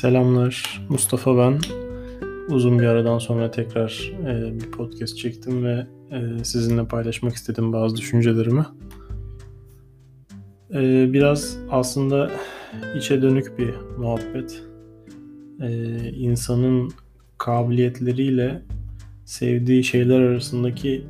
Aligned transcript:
Selamlar, 0.00 0.82
Mustafa 0.88 1.38
ben. 1.38 1.58
Uzun 2.48 2.78
bir 2.78 2.84
aradan 2.84 3.18
sonra 3.18 3.50
tekrar 3.50 4.12
e, 4.26 4.60
bir 4.60 4.70
podcast 4.70 5.18
çektim 5.18 5.64
ve 5.64 5.86
e, 6.10 6.44
sizinle 6.44 6.84
paylaşmak 6.84 7.34
istedim 7.34 7.72
bazı 7.72 7.96
düşüncelerimi. 7.96 8.66
E, 10.74 11.12
biraz 11.12 11.58
aslında 11.70 12.30
içe 12.96 13.22
dönük 13.22 13.58
bir 13.58 13.74
muhabbet. 13.98 14.62
E, 15.62 15.70
insanın 16.10 16.92
kabiliyetleriyle 17.38 18.62
sevdiği 19.24 19.84
şeyler 19.84 20.20
arasındaki 20.20 21.04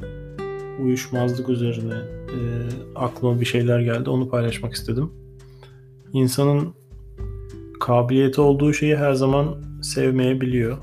uyuşmazlık 0.82 1.48
üzerine 1.48 1.94
e, 2.28 2.38
aklıma 2.94 3.40
bir 3.40 3.46
şeyler 3.46 3.80
geldi. 3.80 4.10
Onu 4.10 4.28
paylaşmak 4.28 4.72
istedim. 4.72 5.10
İnsanın 6.12 6.79
kabiliyeti 7.80 8.40
olduğu 8.40 8.72
şeyi 8.72 8.96
her 8.96 9.12
zaman 9.12 9.56
sevmeyebiliyor. 9.82 10.78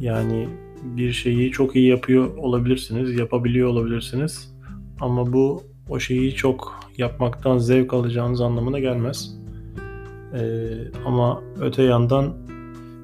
Yani 0.00 0.48
bir 0.82 1.12
şeyi 1.12 1.50
çok 1.50 1.76
iyi 1.76 1.88
yapıyor 1.88 2.36
olabilirsiniz, 2.36 3.18
yapabiliyor 3.18 3.68
olabilirsiniz. 3.68 4.56
Ama 5.00 5.32
bu 5.32 5.62
o 5.88 5.98
şeyi 5.98 6.34
çok 6.34 6.80
yapmaktan 6.98 7.58
zevk 7.58 7.94
alacağınız 7.94 8.40
anlamına 8.40 8.78
gelmez. 8.78 9.38
Ee, 10.34 10.68
ama 11.06 11.42
öte 11.60 11.82
yandan 11.82 12.34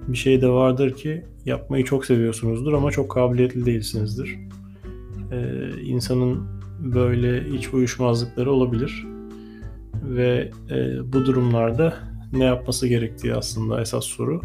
bir 0.08 0.16
şey 0.16 0.42
de 0.42 0.48
vardır 0.48 0.94
ki 0.94 1.24
yapmayı 1.44 1.84
çok 1.84 2.06
seviyorsunuzdur 2.06 2.72
ama 2.72 2.90
çok 2.90 3.10
kabiliyetli 3.10 3.66
değilsinizdir. 3.66 4.38
Ee, 5.32 5.68
insanın 5.82 6.46
böyle 6.78 7.48
iç 7.48 7.74
uyuşmazlıkları 7.74 8.52
olabilir 8.52 9.06
ve 10.02 10.50
e, 10.70 11.12
bu 11.12 11.26
durumlarda 11.26 12.11
ne 12.32 12.44
yapması 12.44 12.88
gerektiği 12.88 13.34
aslında 13.34 13.80
esas 13.80 14.04
soru. 14.04 14.42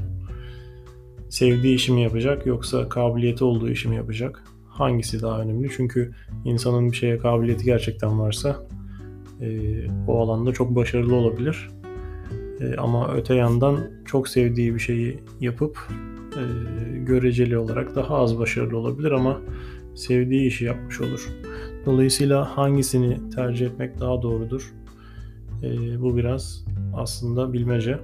Sevdiği 1.29 1.75
işi 1.75 1.91
mi 1.91 2.03
yapacak 2.03 2.45
yoksa 2.45 2.89
kabiliyeti 2.89 3.43
olduğu 3.43 3.69
işi 3.69 3.87
mi 3.87 3.95
yapacak? 3.95 4.43
Hangisi 4.69 5.21
daha 5.21 5.41
önemli? 5.41 5.69
Çünkü 5.77 6.11
insanın 6.45 6.91
bir 6.91 6.97
şeye 6.97 7.17
kabiliyeti 7.17 7.65
gerçekten 7.65 8.19
varsa 8.19 8.67
e, 9.41 9.47
o 10.07 10.21
alanda 10.21 10.53
çok 10.53 10.75
başarılı 10.75 11.15
olabilir. 11.15 11.69
E, 12.61 12.75
ama 12.75 13.13
öte 13.13 13.35
yandan 13.35 13.79
çok 14.05 14.27
sevdiği 14.27 14.75
bir 14.75 14.79
şeyi 14.79 15.19
yapıp 15.39 15.77
e, 16.35 16.43
göreceli 16.97 17.57
olarak 17.57 17.95
daha 17.95 18.15
az 18.15 18.39
başarılı 18.39 18.77
olabilir 18.77 19.11
ama 19.11 19.41
sevdiği 19.95 20.47
işi 20.47 20.65
yapmış 20.65 21.01
olur. 21.01 21.29
Dolayısıyla 21.85 22.57
hangisini 22.57 23.29
tercih 23.29 23.65
etmek 23.65 23.99
daha 23.99 24.21
doğrudur? 24.21 24.73
E, 25.63 26.01
bu 26.01 26.17
biraz 26.17 26.65
aslında 26.95 27.53
bilmece. 27.53 27.99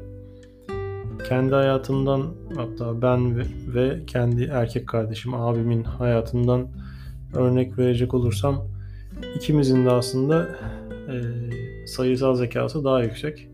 Kendi 1.29 1.55
hayatımdan 1.55 2.33
hatta 2.55 3.01
ben 3.01 3.37
ve, 3.37 3.43
ve 3.67 4.05
kendi 4.05 4.43
erkek 4.43 4.87
kardeşim 4.87 5.33
abimin 5.33 5.83
hayatından 5.83 6.67
örnek 7.33 7.77
verecek 7.77 8.13
olursam 8.13 8.67
ikimizin 9.35 9.85
de 9.85 9.91
aslında 9.91 10.49
e, 11.09 11.15
sayısal 11.87 12.35
zekası 12.35 12.83
daha 12.83 13.03
yüksek 13.03 13.47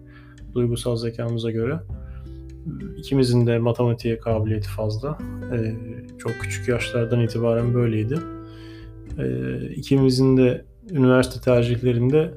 duygusal 0.53 0.95
zekamıza 0.95 1.51
göre. 1.51 1.79
İkimizin 2.97 3.47
de 3.47 3.59
matematiğe 3.59 4.19
kabiliyeti 4.19 4.69
fazla. 4.69 5.17
E, 5.53 5.75
çok 6.17 6.31
küçük 6.31 6.67
yaşlardan 6.67 7.21
itibaren 7.21 7.73
böyleydi. 7.73 8.19
E, 9.19 9.57
ikimizin 9.75 10.37
de 10.37 10.65
üniversite 10.91 11.41
tercihlerinde 11.41 12.33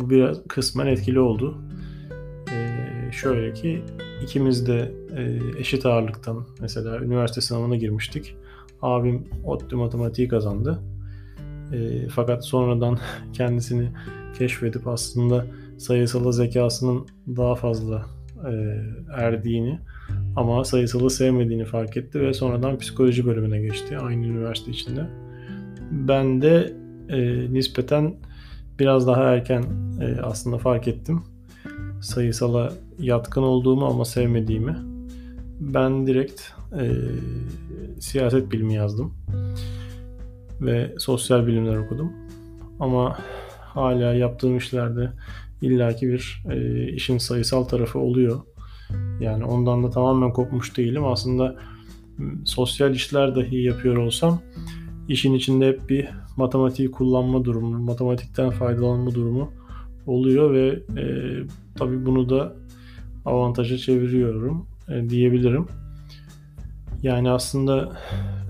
bu 0.00 0.10
biraz 0.10 0.38
kısmen 0.48 0.86
etkili 0.86 1.20
oldu. 1.20 1.58
Ee, 2.52 3.12
şöyle 3.12 3.52
ki 3.52 3.82
ikimiz 4.22 4.66
de 4.66 4.92
e, 5.16 5.38
eşit 5.60 5.86
ağırlıktan 5.86 6.46
mesela 6.60 7.00
üniversite 7.00 7.40
sınavına 7.40 7.76
girmiştik. 7.76 8.36
Abim 8.82 9.28
ODTÜ 9.44 9.76
matematiği 9.76 10.28
kazandı. 10.28 10.82
E, 11.72 12.08
fakat 12.08 12.44
sonradan 12.44 12.98
kendisini 13.32 13.88
keşfedip 14.38 14.88
aslında 14.88 15.46
sayısal 15.78 16.32
zekasının 16.32 17.06
daha 17.36 17.54
fazla 17.54 18.06
e, 18.50 18.52
erdiğini 19.16 19.78
ama 20.36 20.64
sayısalı 20.64 21.10
sevmediğini 21.10 21.64
fark 21.64 21.96
etti 21.96 22.20
ve 22.20 22.34
sonradan 22.34 22.78
psikoloji 22.78 23.26
bölümüne 23.26 23.60
geçti 23.60 23.98
aynı 23.98 24.26
üniversite 24.26 24.70
içinde. 24.70 25.06
Ben 25.90 26.42
de 26.42 26.72
e, 27.08 27.18
nispeten 27.52 28.14
biraz 28.78 29.06
daha 29.06 29.22
erken 29.22 29.64
e, 30.00 30.20
aslında 30.22 30.58
fark 30.58 30.88
ettim. 30.88 31.22
Sayısala 32.00 32.72
yatkın 32.98 33.42
olduğumu 33.42 33.86
ama 33.86 34.04
sevmediğimi. 34.04 34.76
Ben 35.60 36.06
direkt 36.06 36.42
e, 36.80 36.92
siyaset 38.00 38.52
bilimi 38.52 38.74
yazdım. 38.74 39.14
Ve 40.60 40.94
sosyal 40.98 41.46
bilimler 41.46 41.76
okudum. 41.76 42.12
Ama 42.80 43.18
hala 43.60 44.14
yaptığım 44.14 44.56
işlerde 44.56 45.12
illaki 45.62 46.08
bir 46.08 46.42
e, 46.50 46.86
işin 46.92 47.18
sayısal 47.18 47.64
tarafı 47.64 47.98
oluyor. 47.98 48.40
Yani 49.20 49.44
ondan 49.44 49.84
da 49.84 49.90
tamamen 49.90 50.32
kopmuş 50.32 50.76
değilim. 50.76 51.04
Aslında 51.04 51.56
sosyal 52.44 52.94
işler 52.94 53.36
dahi 53.36 53.62
yapıyor 53.62 53.96
olsam 53.96 54.40
işin 55.08 55.34
içinde 55.34 55.68
hep 55.68 55.88
bir 55.88 56.08
matematiği 56.36 56.90
kullanma 56.90 57.44
durumu, 57.44 57.78
matematikten 57.78 58.50
faydalanma 58.50 59.14
durumu 59.14 59.52
oluyor 60.06 60.52
ve 60.52 60.82
e, 61.00 61.04
tabii 61.74 62.06
bunu 62.06 62.28
da 62.28 62.56
avantaja 63.24 63.78
çeviriyorum 63.78 64.66
e, 64.88 65.10
diyebilirim. 65.10 65.66
Yani 67.02 67.30
aslında 67.30 67.98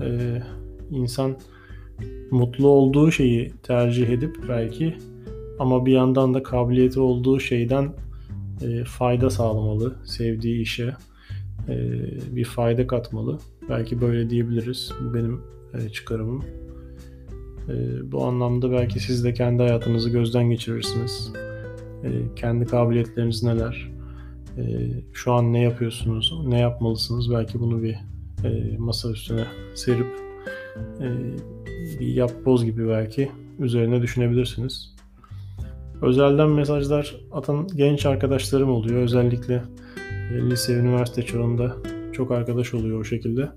e, 0.04 0.42
insan 0.90 1.36
mutlu 2.30 2.68
olduğu 2.68 3.12
şeyi 3.12 3.52
tercih 3.62 4.08
edip 4.08 4.36
belki 4.48 4.96
ama 5.58 5.86
bir 5.86 5.92
yandan 5.92 6.34
da 6.34 6.42
kabiliyeti 6.42 7.00
olduğu 7.00 7.40
şeyden 7.40 7.92
e, 8.62 8.84
fayda 8.84 9.30
sağlamalı, 9.30 9.96
sevdiği 10.04 10.62
işe 10.62 10.94
e, 11.68 11.76
bir 12.36 12.44
fayda 12.44 12.86
katmalı. 12.86 13.38
Belki 13.68 14.00
böyle 14.00 14.30
diyebiliriz. 14.30 14.92
Bu 15.00 15.14
benim 15.14 15.40
çıkarımım. 15.92 16.44
E, 17.68 17.74
bu 18.12 18.24
anlamda 18.24 18.72
belki 18.72 19.00
siz 19.00 19.24
de 19.24 19.32
kendi 19.32 19.62
hayatınızı 19.62 20.10
gözden 20.10 20.50
geçirirsiniz. 20.50 21.32
E, 22.04 22.08
kendi 22.36 22.64
kabiliyetleriniz 22.64 23.42
neler? 23.42 23.90
E, 24.58 24.62
şu 25.12 25.32
an 25.32 25.52
ne 25.52 25.62
yapıyorsunuz? 25.62 26.34
Ne 26.46 26.58
yapmalısınız? 26.58 27.30
Belki 27.30 27.60
bunu 27.60 27.82
bir 27.82 27.96
e, 28.44 28.76
masa 28.78 29.10
üstüne 29.10 29.44
serip 29.74 30.06
e, 31.00 31.06
bir 32.00 32.06
yapboz 32.06 32.64
gibi 32.64 32.88
belki 32.88 33.30
üzerine 33.58 34.02
düşünebilirsiniz. 34.02 34.94
Özelden 36.02 36.50
mesajlar 36.50 37.16
atan 37.32 37.68
genç 37.76 38.06
arkadaşlarım 38.06 38.70
oluyor. 38.70 39.02
Özellikle 39.02 39.62
lise, 40.32 40.74
üniversite 40.74 41.22
çağında 41.22 41.76
çok 42.12 42.30
arkadaş 42.30 42.74
oluyor 42.74 43.00
o 43.00 43.04
şekilde. 43.04 43.48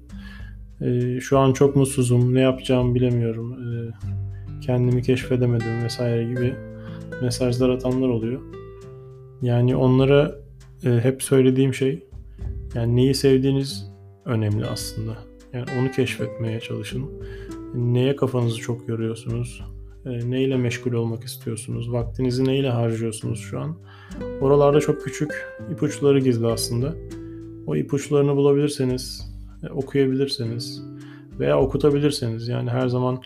E, 0.81 1.19
şu 1.19 1.40
an 1.40 1.53
çok 1.53 1.75
mutsuzum, 1.75 2.34
ne 2.34 2.42
yapacağımı 2.42 2.96
bilemiyorum, 2.96 3.53
e, 3.53 3.92
kendimi 4.62 5.02
keşfedemedim 5.02 5.84
vesaire 5.84 6.24
gibi 6.24 6.56
mesajlar 7.22 7.69
atanlar 7.69 8.09
oluyor. 8.09 8.42
Yani 9.42 9.75
onlara 9.75 10.36
e, 10.86 10.90
hep 10.90 11.24
söylediğim 11.24 11.74
şey, 11.74 12.08
yani 12.75 12.96
neyi 12.96 13.16
sevdiğiniz 13.16 13.92
önemli 14.25 14.66
aslında. 14.66 15.18
Yani 15.53 15.66
onu 15.80 15.92
keşfetmeye 15.92 16.59
çalışın. 16.59 17.06
Neye 17.75 18.16
kafanızı 18.16 18.58
çok 18.58 18.88
yoruyorsunuz? 18.88 19.63
E, 20.06 20.30
neyle 20.30 20.57
meşgul 20.57 20.94
olmak 20.94 21.24
istiyorsunuz? 21.24 21.92
Vaktinizi 21.94 22.45
neyle 22.45 22.69
harcıyorsunuz 22.69 23.39
şu 23.39 23.60
an? 23.60 23.77
Oralarda 24.42 24.80
çok 24.80 25.04
küçük 25.04 25.48
ipuçları 25.72 26.19
gizli 26.19 26.48
aslında. 26.48 26.95
O 27.68 27.75
ipuçlarını 27.75 28.36
bulabilirseniz 28.36 29.31
okuyabilirseniz 29.69 30.84
veya 31.40 31.60
okutabilirseniz 31.60 32.48
yani 32.48 32.69
her 32.69 32.88
zaman 32.88 33.22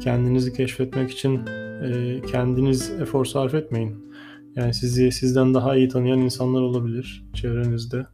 kendinizi 0.00 0.52
keşfetmek 0.52 1.10
için 1.10 1.46
e, 1.82 2.20
kendiniz 2.30 2.90
efor 2.90 3.24
sarf 3.24 3.54
etmeyin. 3.54 4.04
Yani 4.56 4.74
sizi 4.74 5.12
sizden 5.12 5.54
daha 5.54 5.76
iyi 5.76 5.88
tanıyan 5.88 6.18
insanlar 6.18 6.60
olabilir 6.60 7.24
çevrenizde. 7.34 8.06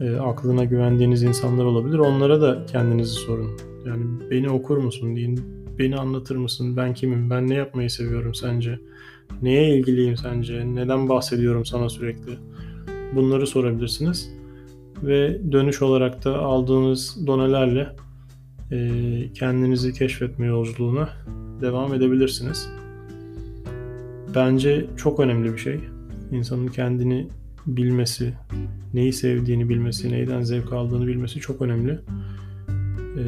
E, 0.00 0.16
aklına 0.16 0.64
güvendiğiniz 0.64 1.22
insanlar 1.22 1.64
olabilir. 1.64 1.98
Onlara 1.98 2.40
da 2.40 2.66
kendinizi 2.66 3.12
sorun. 3.12 3.50
Yani 3.86 4.04
beni 4.30 4.50
okur 4.50 4.76
musun 4.76 5.16
deyin. 5.16 5.40
Beni 5.78 5.96
anlatır 5.96 6.36
mısın? 6.36 6.76
Ben 6.76 6.94
kimim? 6.94 7.30
Ben 7.30 7.48
ne 7.48 7.54
yapmayı 7.54 7.90
seviyorum 7.90 8.34
sence? 8.34 8.78
Neye 9.42 9.78
ilgiliyim 9.78 10.16
sence? 10.16 10.74
Neden 10.74 11.08
bahsediyorum 11.08 11.64
sana 11.64 11.88
sürekli? 11.88 12.32
Bunları 13.14 13.46
sorabilirsiniz 13.46 14.37
ve 15.02 15.40
dönüş 15.52 15.82
olarak 15.82 16.24
da 16.24 16.38
aldığınız 16.38 17.26
donelerle 17.26 17.96
e, 18.70 19.32
kendinizi 19.32 19.92
keşfetme 19.92 20.46
yolculuğuna 20.46 21.08
devam 21.60 21.94
edebilirsiniz. 21.94 22.68
Bence 24.34 24.86
çok 24.96 25.20
önemli 25.20 25.52
bir 25.52 25.58
şey. 25.58 25.80
İnsanın 26.32 26.68
kendini 26.68 27.28
bilmesi, 27.66 28.34
neyi 28.94 29.12
sevdiğini 29.12 29.68
bilmesi, 29.68 30.12
neyden 30.12 30.42
zevk 30.42 30.72
aldığını 30.72 31.06
bilmesi 31.06 31.40
çok 31.40 31.62
önemli. 31.62 31.98
Ee, 33.18 33.22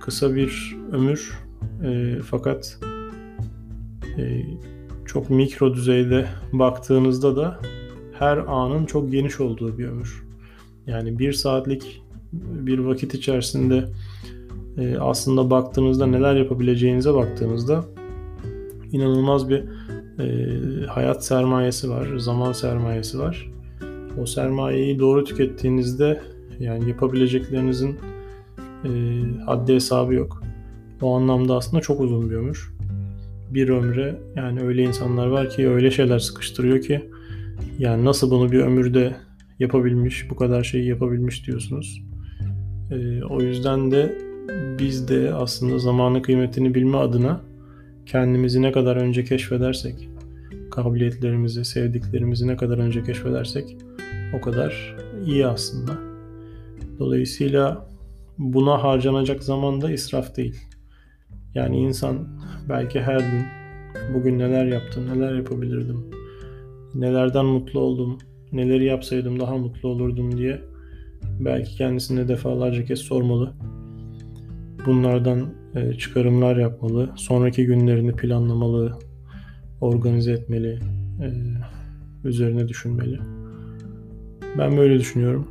kısa 0.00 0.34
bir 0.34 0.76
ömür 0.92 1.38
e, 1.84 2.18
fakat 2.24 2.78
e, 4.18 4.42
çok 5.06 5.30
mikro 5.30 5.74
düzeyde 5.74 6.26
baktığınızda 6.52 7.36
da 7.36 7.60
her 8.18 8.36
anın 8.36 8.86
çok 8.86 9.12
geniş 9.12 9.40
olduğu 9.40 9.78
bir 9.78 9.88
ömür. 9.88 10.29
Yani 10.86 11.18
bir 11.18 11.32
saatlik 11.32 12.02
bir 12.32 12.78
vakit 12.78 13.14
içerisinde 13.14 13.84
e, 14.78 14.96
aslında 14.98 15.50
baktığınızda 15.50 16.06
neler 16.06 16.34
yapabileceğinize 16.34 17.14
baktığınızda 17.14 17.84
inanılmaz 18.92 19.48
bir 19.48 19.64
e, 20.18 20.86
hayat 20.86 21.24
sermayesi 21.24 21.90
var, 21.90 22.16
zaman 22.16 22.52
sermayesi 22.52 23.18
var. 23.18 23.50
O 24.22 24.26
sermayeyi 24.26 24.98
doğru 24.98 25.24
tükettiğinizde 25.24 26.20
yani 26.60 26.88
yapabileceklerinizin 26.88 27.98
e, 28.84 28.90
haddi 29.46 29.74
hesabı 29.74 30.14
yok. 30.14 30.42
O 31.02 31.16
anlamda 31.16 31.56
aslında 31.56 31.82
çok 31.82 32.00
uzun 32.00 32.30
bir 32.30 32.36
ömür. 32.36 32.72
Bir 33.50 33.68
ömre 33.68 34.18
yani 34.36 34.60
öyle 34.60 34.82
insanlar 34.82 35.26
var 35.26 35.50
ki 35.50 35.68
öyle 35.68 35.90
şeyler 35.90 36.18
sıkıştırıyor 36.18 36.80
ki 36.80 37.10
yani 37.78 38.04
nasıl 38.04 38.30
bunu 38.30 38.52
bir 38.52 38.60
ömürde 38.60 39.16
yapabilmiş, 39.60 40.30
bu 40.30 40.36
kadar 40.36 40.64
şeyi 40.64 40.88
yapabilmiş 40.88 41.46
diyorsunuz. 41.46 42.02
E, 42.90 43.24
o 43.24 43.40
yüzden 43.40 43.90
de 43.90 44.18
biz 44.78 45.08
de 45.08 45.34
aslında 45.34 45.78
zamanın 45.78 46.22
kıymetini 46.22 46.74
bilme 46.74 46.96
adına 46.96 47.40
kendimizi 48.06 48.62
ne 48.62 48.72
kadar 48.72 48.96
önce 48.96 49.24
keşfedersek, 49.24 50.08
kabiliyetlerimizi, 50.70 51.64
sevdiklerimizi 51.64 52.46
ne 52.46 52.56
kadar 52.56 52.78
önce 52.78 53.02
keşfedersek 53.02 53.76
o 54.34 54.40
kadar 54.40 54.96
iyi 55.26 55.46
aslında. 55.46 55.92
Dolayısıyla 56.98 57.88
buna 58.38 58.82
harcanacak 58.82 59.42
zaman 59.42 59.80
da 59.80 59.92
israf 59.92 60.36
değil. 60.36 60.60
Yani 61.54 61.78
insan 61.78 62.28
belki 62.68 63.00
her 63.00 63.20
gün 63.20 63.44
bugün 64.14 64.38
neler 64.38 64.66
yaptım, 64.66 65.06
neler 65.14 65.34
yapabilirdim, 65.34 66.04
nelerden 66.94 67.44
mutlu 67.44 67.80
oldum, 67.80 68.18
neleri 68.52 68.84
yapsaydım 68.84 69.40
daha 69.40 69.56
mutlu 69.56 69.88
olurdum 69.88 70.38
diye 70.38 70.60
belki 71.40 71.76
kendisine 71.76 72.28
defalarca 72.28 72.84
kez 72.84 72.98
sormalı. 72.98 73.52
Bunlardan 74.86 75.46
e, 75.74 75.92
çıkarımlar 75.94 76.56
yapmalı, 76.56 77.10
sonraki 77.16 77.66
günlerini 77.66 78.12
planlamalı, 78.12 78.98
organize 79.80 80.32
etmeli, 80.32 80.78
e, 81.22 81.28
üzerine 82.24 82.68
düşünmeli. 82.68 83.18
Ben 84.58 84.76
böyle 84.76 84.98
düşünüyorum. 84.98 85.48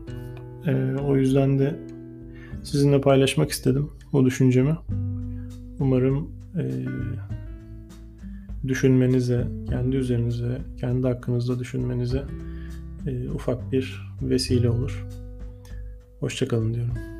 E, 0.67 1.01
o 1.07 1.17
yüzden 1.17 1.59
de 1.59 1.75
sizinle 2.63 3.01
paylaşmak 3.01 3.49
istedim 3.49 3.89
bu 4.13 4.25
düşüncemi. 4.25 4.75
Umarım 5.79 6.31
düşünmenize, 8.67 9.47
kendi 9.69 9.95
üzerinize, 9.95 10.57
kendi 10.79 11.07
hakkınızda 11.07 11.59
düşünmenize 11.59 12.23
ufak 13.35 13.71
bir 13.71 14.01
vesile 14.21 14.69
olur. 14.69 15.05
Hoşçakalın 16.19 16.73
diyorum. 16.73 17.18